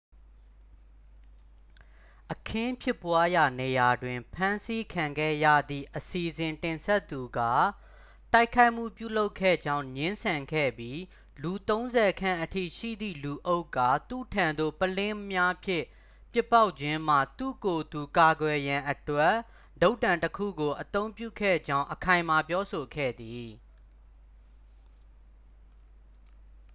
[2.33, 7.39] အခင်းဖြစ်ပွားရာနေရာတွင် ဖမ်းဆီးခံခဲ့ရသည့် အစီအစဉ်တင်ဆက်သူက
[8.33, 10.99] တိုက်ခိုက်မှုပြုလုပ်ခဲ့ကြောင်း ငြင်းဆန်ခဲ့ပြီး
[11.41, 13.77] လူသုံးဆယ်ခန့်အထိရှိသည့်လူအုပ်က
[14.09, 15.85] သူ့ထံသို့ ပုလင်းများဖြင့်
[16.33, 19.33] ပစ်ပေါက်ခြင်းမှ သူ့ကိုယ်သူ ကာကွယ်ရန်အတွက်
[19.81, 23.49] တုတ်တံတစ်ခုကို အသုံးပြုခဲ့ကြောင်း အခိုင်အမာပြောဆိုခဲ့သည်